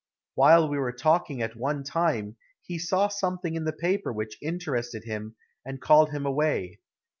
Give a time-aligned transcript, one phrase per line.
[0.33, 5.03] While we were talking at one time he saw something in the paper which interested
[5.03, 6.79] him and called him away.